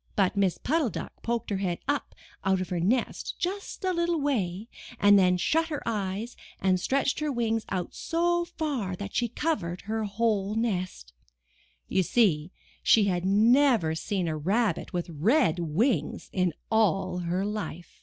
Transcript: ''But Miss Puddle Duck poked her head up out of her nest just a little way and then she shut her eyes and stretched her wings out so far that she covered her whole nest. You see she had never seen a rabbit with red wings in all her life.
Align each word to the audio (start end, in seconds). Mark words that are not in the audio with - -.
''But 0.16 0.36
Miss 0.36 0.58
Puddle 0.58 0.90
Duck 0.90 1.22
poked 1.22 1.50
her 1.50 1.58
head 1.58 1.78
up 1.86 2.12
out 2.42 2.60
of 2.60 2.70
her 2.70 2.80
nest 2.80 3.36
just 3.38 3.84
a 3.84 3.92
little 3.92 4.20
way 4.20 4.66
and 4.98 5.16
then 5.16 5.36
she 5.36 5.52
shut 5.52 5.68
her 5.68 5.84
eyes 5.86 6.36
and 6.58 6.80
stretched 6.80 7.20
her 7.20 7.30
wings 7.30 7.64
out 7.68 7.94
so 7.94 8.44
far 8.44 8.96
that 8.96 9.14
she 9.14 9.28
covered 9.28 9.82
her 9.82 10.02
whole 10.02 10.56
nest. 10.56 11.12
You 11.86 12.02
see 12.02 12.50
she 12.82 13.04
had 13.04 13.24
never 13.24 13.94
seen 13.94 14.26
a 14.26 14.36
rabbit 14.36 14.92
with 14.92 15.10
red 15.10 15.60
wings 15.60 16.28
in 16.32 16.54
all 16.72 17.18
her 17.18 17.44
life. 17.46 18.02